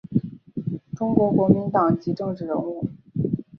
[0.95, 2.89] 中国国民党籍政治人物。